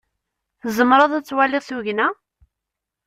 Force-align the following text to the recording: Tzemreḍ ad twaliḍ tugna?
Tzemreḍ 0.61 1.11
ad 1.13 1.25
twaliḍ 1.25 1.63
tugna? 1.69 2.07